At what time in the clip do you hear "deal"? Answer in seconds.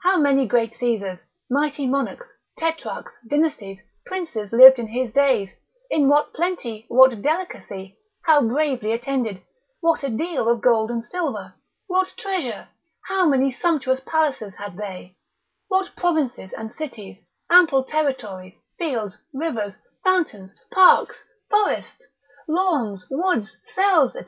10.10-10.48